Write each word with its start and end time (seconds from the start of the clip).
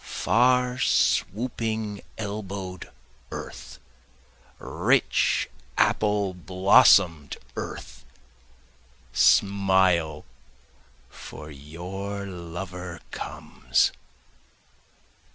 Far 0.03 0.79
swooping 0.79 2.01
elbow'd 2.17 2.89
earth 3.29 3.77
rich 4.57 5.47
apple 5.77 6.33
blossom'd 6.33 7.37
earth! 7.55 8.03
Smile, 9.13 10.25
for 11.07 11.51
your 11.51 12.25
lover 12.25 12.99
comes. 13.11 13.91